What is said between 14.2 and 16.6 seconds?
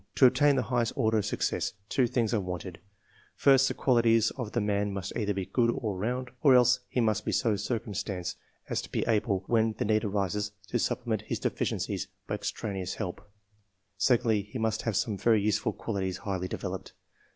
he must have some very useful qualities highly